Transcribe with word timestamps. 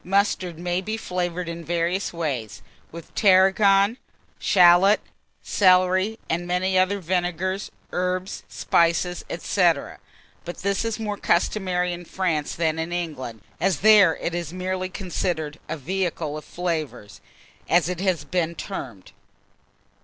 Mustard 0.03 0.57
may 0.57 0.81
be 0.81 0.97
flavoured 0.97 1.47
in 1.47 1.63
various 1.63 2.11
ways, 2.11 2.63
with 2.91 3.13
Tarragon, 3.13 3.99
shalot, 4.39 4.99
celery, 5.43 6.17
and 6.27 6.47
many 6.47 6.75
other 6.75 6.99
vinegars, 6.99 7.69
herbs, 7.91 8.41
spices, 8.49 9.23
&c. 9.29 9.63
but 10.43 10.57
this 10.63 10.83
is 10.83 10.99
more 10.99 11.17
customary 11.17 11.93
in 11.93 12.05
France 12.05 12.55
than 12.55 12.79
in 12.79 12.91
England, 12.91 13.41
as 13.59 13.81
there 13.81 14.15
it 14.17 14.33
is 14.33 14.51
merely 14.51 14.89
considered 14.89 15.59
a 15.69 15.77
"vehicle 15.77 16.35
of 16.35 16.45
flavours," 16.45 17.21
as 17.69 17.87
it 17.87 17.99
has 17.99 18.23
been 18.23 18.55
termed. 18.55 19.11